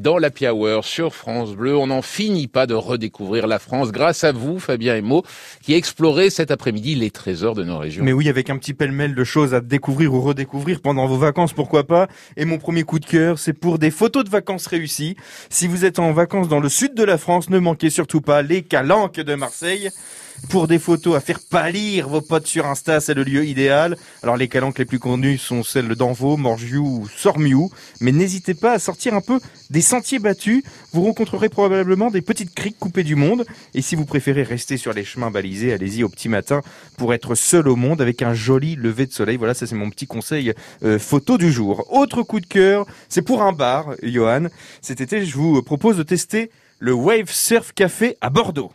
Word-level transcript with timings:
Dans 0.00 0.18
la 0.18 0.30
Hour 0.52 0.84
sur 0.84 1.12
France 1.12 1.56
Bleu, 1.56 1.76
on 1.76 1.88
n'en 1.88 2.02
finit 2.02 2.46
pas 2.46 2.68
de 2.68 2.74
redécouvrir 2.74 3.48
la 3.48 3.58
France 3.58 3.90
grâce 3.90 4.22
à 4.22 4.30
vous, 4.30 4.60
Fabien 4.60 4.94
Emo, 4.94 5.24
qui 5.60 5.74
explorez 5.74 6.30
cet 6.30 6.52
après-midi 6.52 6.94
les 6.94 7.10
trésors 7.10 7.56
de 7.56 7.64
nos 7.64 7.78
régions. 7.78 8.04
Mais 8.04 8.12
oui, 8.12 8.28
avec 8.28 8.48
un 8.48 8.58
petit 8.58 8.74
pêle-mêle 8.74 9.16
de 9.16 9.24
choses 9.24 9.54
à 9.54 9.60
découvrir 9.60 10.14
ou 10.14 10.20
redécouvrir 10.20 10.82
pendant 10.82 11.08
vos 11.08 11.18
vacances, 11.18 11.52
pourquoi 11.52 11.84
pas. 11.84 12.06
Et 12.36 12.44
mon 12.44 12.58
premier 12.58 12.84
coup 12.84 13.00
de 13.00 13.06
cœur, 13.06 13.40
c'est 13.40 13.52
pour 13.52 13.80
des 13.80 13.90
photos 13.90 14.22
de 14.22 14.30
vacances 14.30 14.68
réussies. 14.68 15.16
Si 15.50 15.66
vous 15.66 15.84
êtes 15.84 15.98
en 15.98 16.12
vacances 16.12 16.46
dans 16.46 16.60
le 16.60 16.68
sud 16.68 16.94
de 16.94 17.02
la 17.02 17.18
France, 17.18 17.50
ne 17.50 17.58
manquez 17.58 17.90
surtout 17.90 18.20
pas 18.20 18.42
les 18.42 18.62
calanques 18.62 19.18
de 19.18 19.34
Marseille. 19.34 19.90
Pour 20.50 20.68
des 20.68 20.78
photos 20.78 21.16
à 21.16 21.20
faire 21.20 21.40
pâlir 21.50 22.08
vos 22.08 22.20
potes 22.20 22.46
sur 22.46 22.64
Insta, 22.66 23.00
c'est 23.00 23.12
le 23.12 23.24
lieu 23.24 23.44
idéal. 23.44 23.96
Alors 24.22 24.36
les 24.36 24.48
calanques 24.48 24.78
les 24.78 24.84
plus 24.84 24.98
connues 24.98 25.36
sont 25.36 25.62
celles 25.62 25.94
d'Envaux, 25.94 26.36
Morgiou 26.36 27.00
ou 27.02 27.08
Sormiou. 27.08 27.70
Mais 28.00 28.12
n'hésitez 28.12 28.54
pas 28.54 28.72
à 28.72 28.78
sortir 28.78 29.14
un 29.14 29.20
peu 29.20 29.40
des 29.70 29.82
sentiers 29.88 30.18
battus. 30.18 30.62
Vous 30.92 31.02
rencontrerez 31.02 31.48
probablement 31.48 32.10
des 32.10 32.20
petites 32.20 32.54
criques 32.54 32.78
coupées 32.78 33.02
du 33.02 33.16
monde. 33.16 33.44
Et 33.74 33.82
si 33.82 33.96
vous 33.96 34.04
préférez 34.04 34.42
rester 34.42 34.76
sur 34.76 34.92
les 34.92 35.04
chemins 35.04 35.30
balisés, 35.30 35.72
allez-y 35.72 36.04
au 36.04 36.08
petit 36.08 36.28
matin 36.28 36.60
pour 36.96 37.14
être 37.14 37.34
seul 37.34 37.68
au 37.68 37.76
monde 37.76 38.00
avec 38.00 38.22
un 38.22 38.34
joli 38.34 38.76
lever 38.76 39.06
de 39.06 39.12
soleil. 39.12 39.36
Voilà, 39.36 39.54
ça 39.54 39.66
c'est 39.66 39.74
mon 39.74 39.90
petit 39.90 40.06
conseil 40.06 40.52
euh, 40.84 40.98
photo 40.98 41.38
du 41.38 41.50
jour. 41.50 41.86
Autre 41.90 42.22
coup 42.22 42.40
de 42.40 42.46
cœur, 42.46 42.86
c'est 43.08 43.22
pour 43.22 43.42
un 43.42 43.52
bar, 43.52 43.94
Johan. 44.02 44.46
Cet 44.82 45.00
été, 45.00 45.24
je 45.24 45.36
vous 45.36 45.62
propose 45.62 45.96
de 45.96 46.02
tester 46.02 46.50
le 46.78 46.92
Wave 46.92 47.30
Surf 47.30 47.72
Café 47.72 48.16
à 48.20 48.30
Bordeaux. 48.30 48.70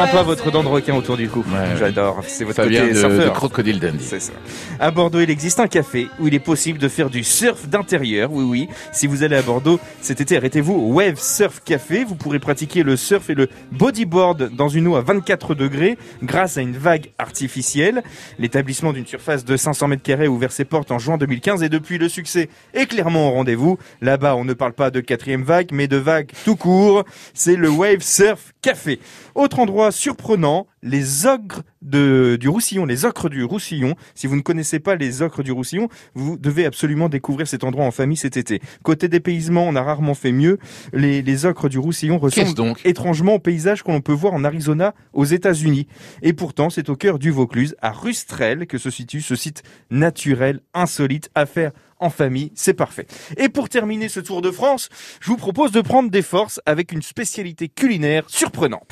Sympa 0.00 0.22
votre 0.22 0.50
dent 0.50 0.62
de 0.62 0.68
requin 0.68 0.94
autour 0.94 1.18
du 1.18 1.28
cou. 1.28 1.44
J'adore. 1.78 2.22
C'est 2.26 2.44
votre 2.44 2.56
Fabien 2.56 2.80
côté 2.80 2.94
de, 2.94 2.98
surfeur. 2.98 3.24
de 3.26 3.28
Crocodile 3.36 3.80
Dundee. 3.80 4.02
C'est 4.02 4.20
ça. 4.20 4.32
À 4.78 4.90
Bordeaux, 4.90 5.20
il 5.20 5.28
existe 5.28 5.60
un 5.60 5.66
café 5.66 6.08
où 6.18 6.26
il 6.26 6.32
est 6.32 6.38
possible 6.38 6.78
de 6.78 6.88
faire 6.88 7.10
du 7.10 7.22
surf 7.22 7.68
d'intérieur. 7.68 8.32
Oui, 8.32 8.44
oui. 8.44 8.68
Si 8.92 9.06
vous 9.06 9.24
allez 9.24 9.36
à 9.36 9.42
Bordeaux 9.42 9.78
cet 10.00 10.22
été, 10.22 10.38
arrêtez-vous 10.38 10.72
au 10.72 10.94
Wave 10.94 11.20
Surf 11.20 11.60
Café. 11.62 12.04
Vous 12.04 12.14
pourrez 12.14 12.38
pratiquer 12.38 12.82
le 12.82 12.96
surf 12.96 13.28
et 13.28 13.34
le 13.34 13.50
bodyboard 13.72 14.48
dans 14.56 14.68
une 14.68 14.86
eau 14.86 14.96
à 14.96 15.02
24 15.02 15.54
degrés 15.54 15.98
grâce 16.22 16.56
à 16.56 16.62
une 16.62 16.78
vague 16.78 17.10
artificielle. 17.18 18.02
L'établissement 18.38 18.94
d'une 18.94 19.06
surface 19.06 19.44
de 19.44 19.54
500 19.54 19.88
mètres 19.88 20.02
carrés 20.02 20.26
a 20.26 20.30
ouvert 20.30 20.50
ses 20.50 20.64
portes 20.64 20.92
en 20.92 20.98
juin 20.98 21.18
2015 21.18 21.62
et 21.62 21.68
depuis 21.68 21.98
le 21.98 22.08
succès 22.08 22.48
est 22.72 22.86
clairement 22.86 23.28
au 23.28 23.32
rendez-vous. 23.32 23.76
Là-bas, 24.00 24.34
on 24.36 24.46
ne 24.46 24.54
parle 24.54 24.72
pas 24.72 24.90
de 24.90 25.00
quatrième 25.00 25.42
vague, 25.42 25.72
mais 25.72 25.88
de 25.88 25.98
vague 25.98 26.30
tout 26.46 26.56
court. 26.56 27.04
C'est 27.34 27.56
le 27.56 27.68
Wave 27.68 28.00
Surf 28.00 28.54
Café. 28.62 28.98
Autre 29.34 29.58
endroit 29.58 29.89
surprenant, 29.90 30.66
les 30.82 31.26
ogres 31.26 31.62
de, 31.82 32.36
du 32.38 32.48
Roussillon, 32.48 32.84
les 32.84 33.04
ocres 33.04 33.28
du 33.28 33.44
Roussillon. 33.44 33.94
Si 34.14 34.26
vous 34.26 34.36
ne 34.36 34.40
connaissez 34.40 34.80
pas 34.80 34.96
les 34.96 35.22
ocres 35.22 35.42
du 35.42 35.52
Roussillon, 35.52 35.88
vous 36.14 36.36
devez 36.36 36.66
absolument 36.66 37.08
découvrir 37.08 37.46
cet 37.46 37.64
endroit 37.64 37.84
en 37.84 37.90
famille 37.90 38.16
cet 38.16 38.36
été. 38.36 38.60
Côté 38.82 39.08
dépaysement, 39.08 39.66
on 39.66 39.76
a 39.76 39.82
rarement 39.82 40.14
fait 40.14 40.32
mieux. 40.32 40.58
Les, 40.92 41.22
les 41.22 41.46
ocres 41.46 41.68
du 41.68 41.78
Roussillon 41.78 42.18
ressemblent 42.18 42.54
donc? 42.54 42.80
étrangement 42.84 43.34
au 43.34 43.38
paysage 43.38 43.82
qu'on 43.82 44.00
peut 44.00 44.12
voir 44.12 44.34
en 44.34 44.44
Arizona, 44.44 44.94
aux 45.12 45.24
États-Unis. 45.24 45.86
Et 46.22 46.32
pourtant, 46.32 46.70
c'est 46.70 46.88
au 46.88 46.96
cœur 46.96 47.18
du 47.18 47.30
Vaucluse, 47.30 47.74
à 47.80 47.90
Rustrel, 47.90 48.66
que 48.66 48.78
se 48.78 48.90
situe 48.90 49.20
ce 49.20 49.36
site 49.36 49.62
naturel, 49.90 50.60
insolite, 50.74 51.30
à 51.34 51.46
faire 51.46 51.72
en 52.00 52.10
famille, 52.10 52.50
c'est 52.54 52.74
parfait. 52.74 53.06
Et 53.36 53.48
pour 53.48 53.68
terminer 53.68 54.08
ce 54.08 54.20
tour 54.20 54.42
de 54.42 54.50
France, 54.50 54.88
je 55.20 55.28
vous 55.28 55.36
propose 55.36 55.70
de 55.70 55.82
prendre 55.82 56.10
des 56.10 56.22
forces 56.22 56.60
avec 56.66 56.92
une 56.92 57.02
spécialité 57.02 57.68
culinaire 57.68 58.24
surprenante. 58.28 58.88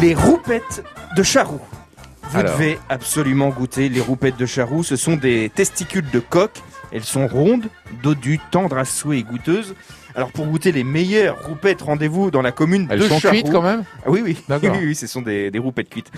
Les 0.00 0.14
roupettes 0.14 0.82
de 1.16 1.22
charroux. 1.22 1.60
Vous 2.30 2.38
Alors. 2.38 2.52
devez 2.52 2.78
absolument 2.88 3.48
goûter 3.48 3.88
les 3.88 4.00
roupettes 4.00 4.36
de 4.36 4.46
charroux. 4.46 4.82
Ce 4.84 4.96
sont 4.96 5.16
des 5.16 5.50
testicules 5.54 6.08
de 6.10 6.20
coq. 6.20 6.50
Elles 6.92 7.04
sont 7.04 7.26
rondes, 7.26 7.66
dodues, 8.02 8.40
tendres 8.50 8.78
à 8.78 8.84
souhait 8.84 9.18
et 9.18 9.22
goûteuses. 9.22 9.74
Alors 10.16 10.32
pour 10.32 10.44
goûter 10.46 10.72
les 10.72 10.82
meilleures 10.82 11.40
roupettes, 11.46 11.82
rendez-vous 11.82 12.32
dans 12.32 12.42
la 12.42 12.50
commune 12.50 12.88
Elles 12.90 12.98
de 12.98 13.06
sont 13.08 13.20
Charroux. 13.20 13.36
cuites 13.36 13.52
quand 13.52 13.62
même? 13.62 13.84
Ah 14.04 14.10
oui, 14.10 14.22
oui. 14.24 14.36
D'accord. 14.48 14.72
oui, 14.76 14.86
oui, 14.88 14.94
ce 14.96 15.06
sont 15.06 15.22
des, 15.22 15.52
des 15.52 15.58
roupettes 15.60 15.88
cuites. 15.88 16.10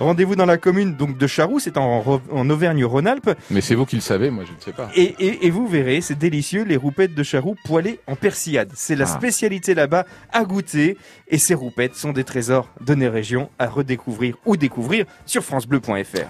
Rendez-vous 0.00 0.34
dans 0.34 0.46
la 0.46 0.56
commune 0.58 0.96
donc 0.96 1.16
de 1.16 1.26
Charroux, 1.28 1.60
c'est 1.60 1.76
en, 1.76 2.02
en 2.32 2.50
Auvergne-Rhône-Alpes. 2.50 3.30
Mais 3.52 3.60
c'est 3.60 3.76
vous 3.76 3.86
qui 3.86 3.94
le 3.94 4.02
savez, 4.02 4.30
moi 4.30 4.42
je 4.44 4.52
ne 4.52 4.60
sais 4.60 4.72
pas. 4.72 4.90
Et, 4.96 5.14
et, 5.20 5.46
et 5.46 5.50
vous 5.50 5.68
verrez, 5.68 6.00
c'est 6.00 6.18
délicieux, 6.18 6.64
les 6.64 6.76
roupettes 6.76 7.14
de 7.14 7.22
Charroux 7.22 7.54
poêlées 7.64 8.00
en 8.08 8.16
persillade. 8.16 8.72
C'est 8.74 8.96
la 8.96 9.04
Ah. 9.04 9.16
spécialité 9.16 9.74
là-bas 9.74 10.06
à 10.32 10.44
goûter. 10.44 10.96
Et 11.28 11.38
ces 11.38 11.54
roupettes 11.54 11.94
sont 11.94 12.12
des 12.12 12.24
trésors 12.24 12.68
de 12.84 12.94
nos 12.96 13.10
régions 13.12 13.48
à 13.60 13.68
redécouvrir 13.68 14.36
ou 14.44 14.56
découvrir 14.56 15.06
sur 15.24 15.44
francebleu.fr. 15.44 16.26